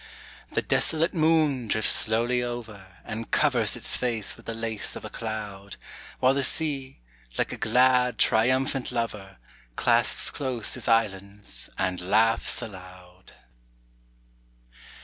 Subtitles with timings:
[0.53, 5.11] The desolate moon drifts slowly over, And covers its face with the lace of a
[5.11, 5.75] cloud,
[6.19, 7.01] While the sea,
[7.37, 9.37] like a glad triumphant lover,
[9.75, 13.33] Clasps close his islands and laughs aloud.